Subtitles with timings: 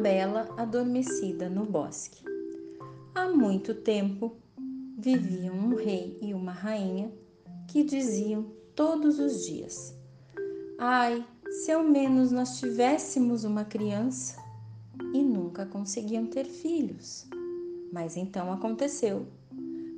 [0.00, 2.24] bela adormecida no bosque.
[3.14, 4.34] Há muito tempo
[4.98, 7.12] viviam um rei e uma rainha
[7.68, 9.94] que diziam todos os dias:
[10.78, 14.40] Ai, se ao menos nós tivéssemos uma criança!
[15.12, 17.26] E nunca conseguiam ter filhos.
[17.92, 19.26] Mas então aconteceu.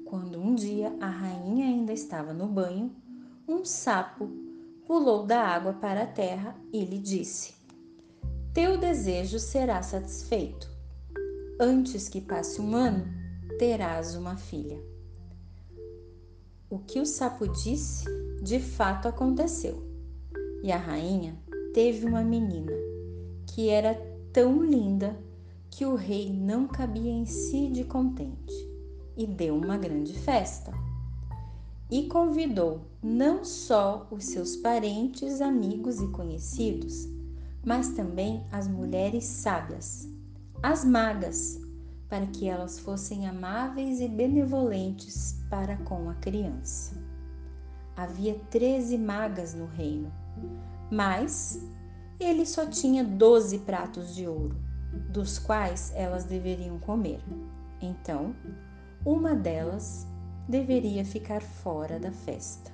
[0.07, 2.91] Quando um dia a rainha ainda estava no banho,
[3.47, 4.31] um sapo
[4.87, 7.62] pulou da água para a terra e lhe disse:
[8.55, 10.69] Teu desejo será satisfeito.
[11.59, 13.07] Antes que passe um ano,
[13.59, 14.79] terás uma filha.
[16.69, 18.05] O que o sapo disse,
[18.43, 19.83] de fato aconteceu.
[20.63, 21.35] E a rainha
[21.73, 22.73] teve uma menina
[23.47, 23.95] que era
[24.35, 25.17] tão linda
[25.71, 28.53] que o rei não cabia em si de contente
[29.17, 30.75] e deu uma grande festa.
[31.91, 37.09] E convidou não só os seus parentes, amigos e conhecidos,
[37.65, 40.09] mas também as mulheres sábias,
[40.63, 41.61] as magas,
[42.09, 46.95] para que elas fossem amáveis e benevolentes para com a criança.
[47.97, 50.13] Havia treze magas no reino,
[50.91, 51.63] mas
[52.19, 54.57] ele só tinha doze pratos de ouro,
[55.11, 57.21] dos quais elas deveriam comer.
[57.81, 58.35] Então,
[59.05, 60.07] uma delas
[60.49, 62.71] deveria ficar fora da festa.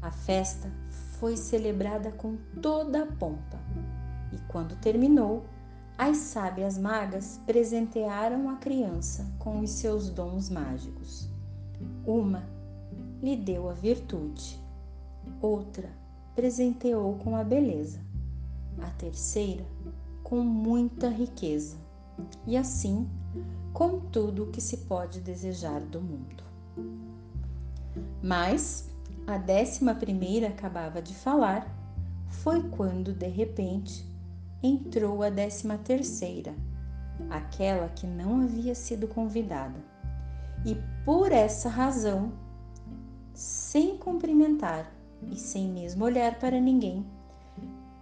[0.00, 0.70] A festa
[1.24, 3.58] foi celebrada com toda a pompa
[4.30, 5.46] e, quando terminou,
[5.96, 11.26] as sábias magas presentearam a criança com os seus dons mágicos.
[12.06, 12.46] Uma
[13.22, 14.60] lhe deu a virtude,
[15.40, 15.88] outra
[16.34, 18.02] presenteou com a beleza,
[18.82, 19.64] a terceira
[20.22, 21.78] com muita riqueza,
[22.46, 23.08] e assim
[23.72, 26.44] com tudo o que se pode desejar do mundo.
[28.22, 28.93] Mas
[29.26, 31.66] a décima primeira acabava de falar,
[32.28, 34.06] foi quando de repente
[34.62, 36.54] entrou a décima terceira,
[37.30, 39.78] aquela que não havia sido convidada.
[40.64, 42.32] E por essa razão,
[43.32, 44.90] sem cumprimentar
[45.30, 47.04] e sem mesmo olhar para ninguém,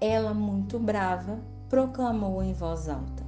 [0.00, 1.38] ela, muito brava,
[1.68, 3.24] proclamou em voz alta: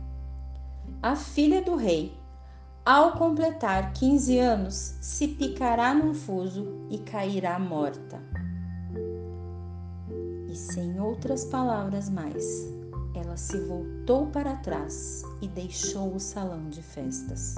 [1.01, 2.13] A filha do rei,
[2.85, 8.21] ao completar 15 anos, se picará num fuso e cairá morta.
[10.47, 12.45] E sem outras palavras mais,
[13.15, 17.55] ela se voltou para trás e deixou o salão de festas.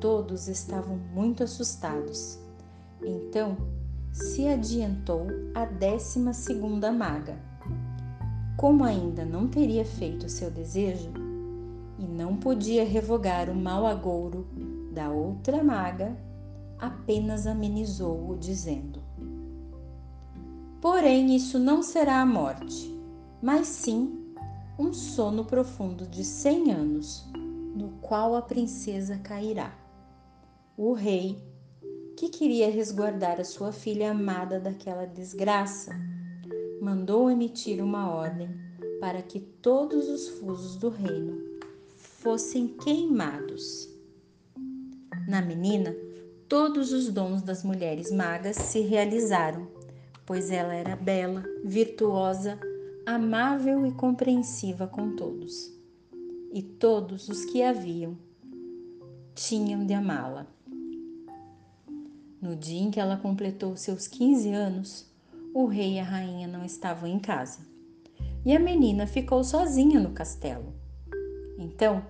[0.00, 2.38] Todos estavam muito assustados.
[3.02, 3.58] Então
[4.10, 7.36] se adiantou a décima segunda maga.
[8.56, 11.23] Como ainda não teria feito seu desejo
[12.04, 14.46] e não podia revogar o mau agouro
[14.92, 16.14] da outra maga,
[16.78, 19.00] apenas amenizou-o, dizendo:
[20.80, 22.94] Porém, isso não será a morte,
[23.42, 24.20] mas sim
[24.78, 27.26] um sono profundo de cem anos,
[27.74, 29.72] no qual a princesa cairá.
[30.76, 31.42] O rei
[32.16, 35.92] que queria resguardar a sua filha amada daquela desgraça,
[36.80, 38.48] mandou emitir uma ordem
[39.00, 41.53] para que todos os fusos do reino
[42.24, 43.88] fossem queimados.
[45.28, 45.94] Na menina,
[46.48, 49.68] todos os dons das mulheres magas se realizaram,
[50.26, 52.58] pois ela era bela, virtuosa,
[53.06, 55.70] amável e compreensiva com todos.
[56.52, 58.16] E todos os que a viam
[59.34, 60.46] tinham de amá-la.
[62.40, 65.06] No dia em que ela completou seus 15 anos,
[65.52, 67.74] o rei e a rainha não estavam em casa
[68.44, 70.74] e a menina ficou sozinha no castelo.
[71.58, 72.04] Então,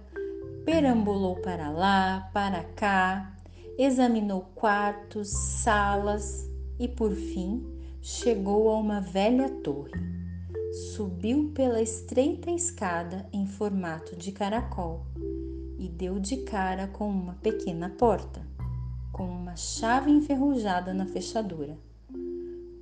[0.64, 3.38] perambulou para lá, para cá,
[3.78, 6.48] examinou quartos, salas
[6.78, 7.64] e, por fim,
[8.00, 9.92] chegou a uma velha torre.
[10.94, 15.06] Subiu pela estreita escada em formato de caracol
[15.78, 18.54] e deu de cara com uma pequena porta
[19.14, 21.78] com uma chave enferrujada na fechadura.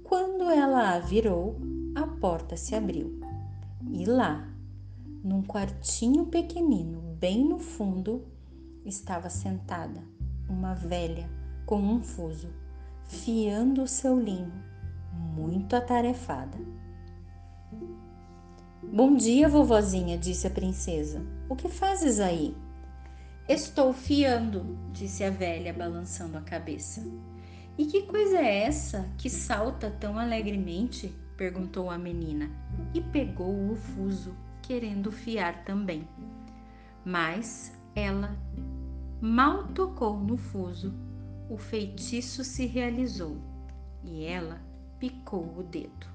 [0.03, 1.59] Quando ela a virou,
[1.95, 3.21] a porta se abriu.
[3.91, 4.49] E lá,
[5.23, 8.27] num quartinho pequenino, bem no fundo,
[8.85, 10.03] estava sentada
[10.49, 11.31] uma velha
[11.65, 12.53] com um fuso,
[13.05, 14.53] fiando o seu linho,
[15.33, 16.59] muito atarefada.
[18.83, 21.25] Bom dia, vovozinha, disse a princesa.
[21.49, 22.57] O que fazes aí?
[23.49, 27.07] Estou fiando, disse a velha, balançando a cabeça.
[27.79, 31.15] E que coisa é essa que salta tão alegremente?
[31.37, 32.51] perguntou a menina
[32.93, 36.05] e pegou o fuso, querendo fiar também.
[37.05, 38.37] Mas ela
[39.21, 40.95] mal tocou no fuso,
[41.51, 43.37] o feitiço se realizou
[44.05, 44.61] e ela
[44.99, 46.07] picou o dedo.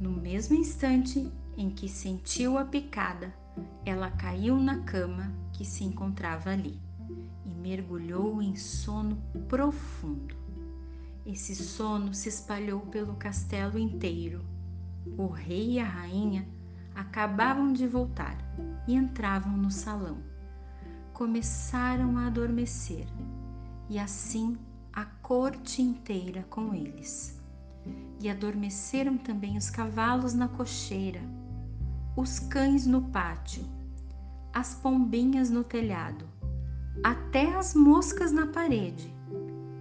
[0.00, 3.34] No mesmo instante em que sentiu a picada,
[3.84, 6.80] ela caiu na cama que se encontrava ali
[7.44, 9.16] e mergulhou em sono
[9.48, 10.36] profundo.
[11.26, 14.44] Esse sono se espalhou pelo castelo inteiro.
[15.16, 16.46] O rei e a rainha
[16.98, 18.36] acabavam de voltar
[18.88, 20.18] e entravam no salão.
[21.12, 23.06] Começaram a adormecer
[23.88, 24.58] e assim
[24.92, 27.40] a corte inteira com eles.
[28.20, 31.20] E adormeceram também os cavalos na cocheira,
[32.16, 33.64] os cães no pátio,
[34.52, 36.28] as pombinhas no telhado,
[37.04, 39.14] até as moscas na parede.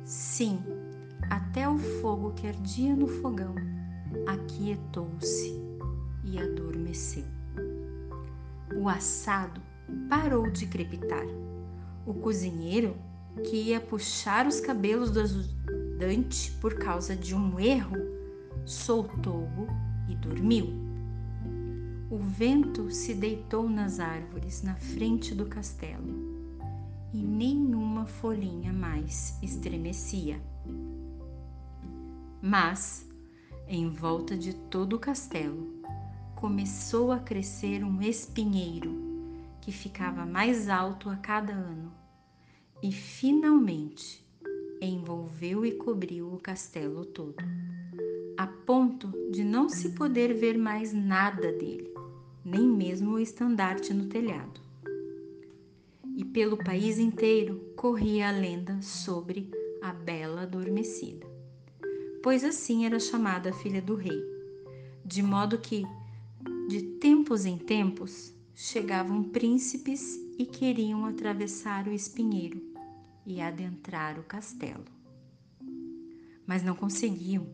[0.05, 0.59] Sim,
[1.31, 3.55] até o fogo que ardia no fogão
[4.27, 5.66] aquietou-se
[6.27, 7.23] e adormeceu.
[8.75, 9.61] O assado
[10.09, 11.25] parou de crepitar.
[12.05, 12.95] O cozinheiro,
[13.43, 17.97] que ia puxar os cabelos do ajudante por causa de um erro,
[18.65, 19.67] soltou-o
[20.09, 20.67] e dormiu.
[22.09, 26.37] O vento se deitou nas árvores na frente do castelo
[27.13, 30.41] e nenhuma folhinha mais estremecia.
[32.41, 33.07] Mas,
[33.67, 35.76] em volta de todo o castelo,
[36.37, 38.95] começou a crescer um espinheiro
[39.59, 41.91] que ficava mais alto a cada ano
[42.81, 44.23] e finalmente
[44.79, 47.43] envolveu e cobriu o castelo todo,
[48.37, 51.91] a ponto de não se poder ver mais nada dele,
[52.45, 54.61] nem mesmo o estandarte no telhado.
[56.15, 59.49] E pelo país inteiro corria a lenda sobre
[59.81, 61.25] a Bela Adormecida,
[62.21, 64.23] pois assim era chamada a filha do rei,
[65.03, 65.83] de modo que
[66.67, 72.61] de tempos em tempos chegavam príncipes e queriam atravessar o espinheiro
[73.25, 74.85] e adentrar o castelo.
[76.45, 77.47] Mas não conseguiam,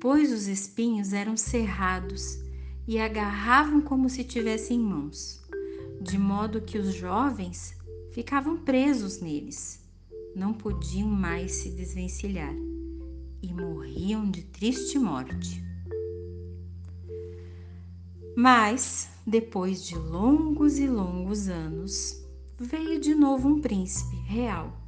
[0.00, 2.38] pois os espinhos eram cerrados
[2.86, 5.42] e agarravam como se tivessem mãos,
[6.00, 7.74] de modo que os jovens
[8.12, 9.84] ficavam presos neles,
[10.34, 12.54] não podiam mais se desvencilhar
[13.42, 15.65] e morriam de triste morte.
[18.38, 22.22] Mas, depois de longos e longos anos,
[22.60, 24.78] veio de novo um príncipe real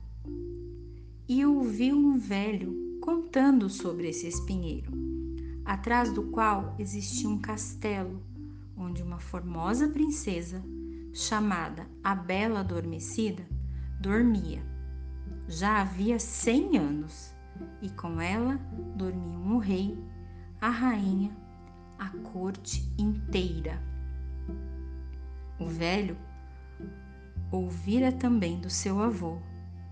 [1.26, 4.92] e ouviu um velho contando sobre esse espinheiro,
[5.64, 8.22] atrás do qual existia um castelo
[8.76, 10.62] onde uma formosa princesa,
[11.14, 13.48] chamada a Bela Adormecida,
[13.98, 14.62] dormia.
[15.48, 17.34] Já havia cem anos
[17.80, 18.56] e com ela
[18.94, 19.96] dormiam o rei,
[20.60, 21.47] a rainha
[21.98, 23.82] a corte inteira.
[25.58, 26.16] O velho
[27.50, 29.38] ouvira também do seu avô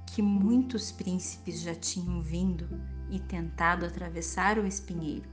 [0.07, 2.69] que muitos príncipes já tinham vindo
[3.11, 5.29] e tentado atravessar o espinheiro,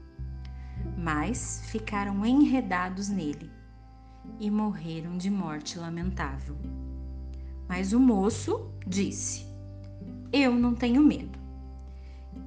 [0.98, 3.50] mas ficaram enredados nele
[4.40, 6.56] e morreram de morte lamentável.
[7.68, 9.46] Mas o moço disse:
[10.32, 11.38] Eu não tenho medo.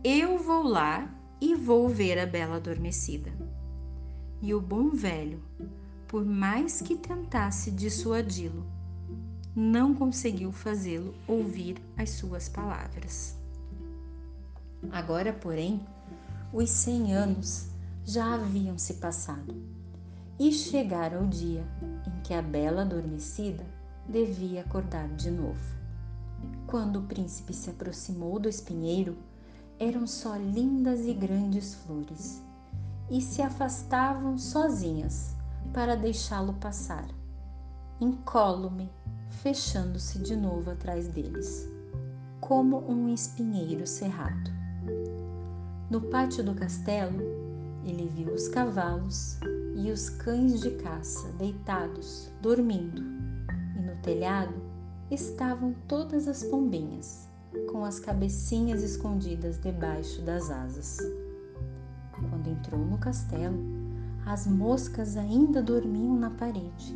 [0.03, 1.09] Eu vou lá
[1.39, 3.31] e vou ver a bela adormecida.
[4.39, 5.41] E o bom velho,
[6.07, 8.63] por mais que tentasse dissuadi-lo,
[9.55, 13.35] não conseguiu fazê-lo ouvir as suas palavras.
[14.91, 15.81] Agora, porém,
[16.53, 17.67] os cem anos
[18.05, 19.55] já haviam se passado
[20.39, 21.65] e chegara o dia
[22.05, 23.65] em que a bela adormecida
[24.07, 25.75] devia acordar de novo.
[26.67, 29.17] Quando o príncipe se aproximou do espinheiro,
[29.79, 32.41] eram só lindas e grandes flores
[33.09, 35.35] e se afastavam sozinhas
[35.73, 37.07] para deixá-lo passar,
[37.99, 38.89] incólume,
[39.29, 41.67] fechando-se de novo atrás deles,
[42.39, 44.51] como um espinheiro cerrado.
[45.89, 47.19] No pátio do castelo,
[47.85, 49.37] ele viu os cavalos
[49.75, 53.01] e os cães de caça deitados, dormindo,
[53.77, 54.53] e no telhado
[55.09, 57.29] estavam todas as pombinhas,
[57.71, 60.97] com as cabecinhas escondidas debaixo das asas.
[62.57, 63.55] Entrou no castelo,
[64.25, 66.95] as moscas ainda dormiam na parede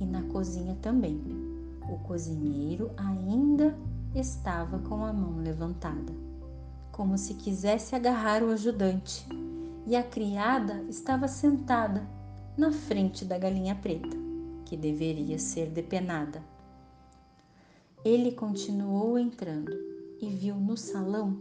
[0.00, 1.22] e na cozinha também.
[1.88, 3.76] O cozinheiro ainda
[4.14, 6.12] estava com a mão levantada,
[6.90, 9.24] como se quisesse agarrar o ajudante,
[9.86, 12.04] e a criada estava sentada
[12.56, 14.16] na frente da galinha preta,
[14.64, 16.42] que deveria ser depenada.
[18.04, 19.72] Ele continuou entrando
[20.20, 21.38] e viu no salão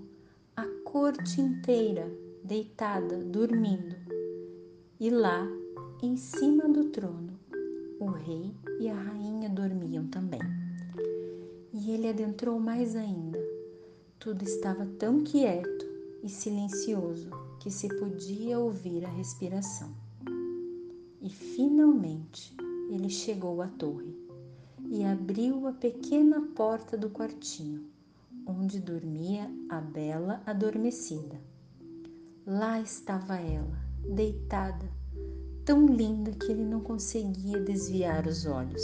[0.55, 2.07] a corte inteira
[2.43, 3.95] deitada, dormindo.
[4.99, 5.47] E lá,
[6.01, 7.39] em cima do trono,
[7.99, 10.41] o rei e a rainha dormiam também.
[11.73, 13.39] E ele adentrou mais ainda.
[14.19, 15.85] Tudo estava tão quieto
[16.21, 19.89] e silencioso que se podia ouvir a respiração.
[21.21, 22.55] E finalmente
[22.89, 24.13] ele chegou à torre
[24.89, 27.93] e abriu a pequena porta do quartinho
[28.45, 31.52] onde dormia a bela adormecida.
[32.45, 34.85] Lá estava ela, deitada,
[35.63, 38.83] tão linda que ele não conseguia desviar os olhos.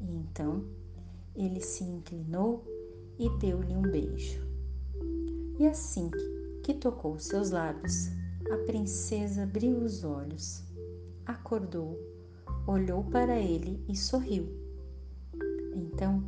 [0.00, 0.64] E então
[1.34, 2.64] ele se inclinou
[3.18, 4.40] e deu-lhe um beijo.
[5.58, 6.10] E assim
[6.62, 8.08] que tocou seus lábios,
[8.50, 10.64] a princesa abriu os olhos,
[11.26, 12.00] acordou,
[12.66, 14.48] olhou para ele e sorriu.
[15.74, 16.24] Então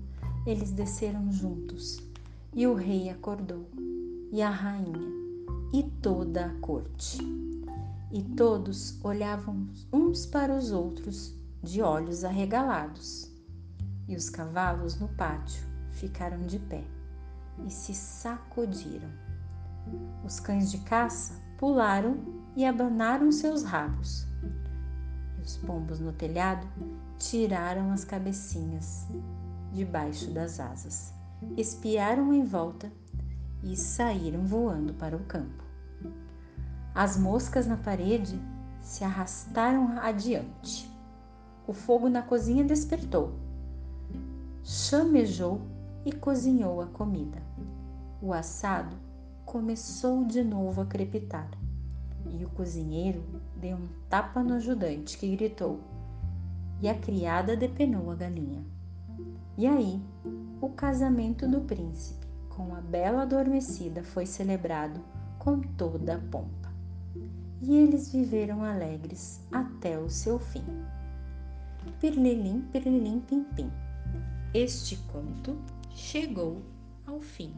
[0.47, 1.99] eles desceram juntos
[2.55, 3.67] e o rei acordou,
[4.31, 5.18] e a rainha,
[5.73, 7.19] e toda a corte.
[8.11, 13.31] E todos olhavam uns para os outros de olhos arregalados.
[14.09, 16.85] E os cavalos no pátio ficaram de pé
[17.67, 19.11] e se sacudiram.
[20.25, 22.17] Os cães de caça pularam
[22.57, 24.27] e abanaram seus rabos.
[25.39, 26.67] E os pombos no telhado
[27.19, 29.07] tiraram as cabecinhas
[29.73, 31.19] debaixo das asas
[31.57, 32.91] espiaram em volta
[33.63, 35.65] e saíram voando para o campo.
[36.95, 38.41] As moscas na parede
[38.81, 40.91] se arrastaram adiante.
[41.67, 43.33] O fogo na cozinha despertou.
[44.65, 45.61] Chamejou
[46.05, 47.43] e cozinhou a comida.
[48.21, 48.97] O assado
[49.45, 51.49] começou de novo a crepitar
[52.31, 53.23] e o cozinheiro
[53.57, 55.81] deu um tapa no ajudante que gritou
[56.81, 58.63] e a criada depenou a galinha.
[59.57, 60.01] E aí,
[60.61, 62.18] o casamento do príncipe
[62.59, 65.01] com a bela adormecida foi celebrado
[65.39, 66.69] com toda a pompa.
[67.63, 70.65] E eles viveram alegres até o seu fim.
[72.01, 73.71] Pirlilim, pirlilim, pim, pim.
[74.53, 75.57] Este conto
[75.95, 76.61] chegou
[77.07, 77.55] ao fim.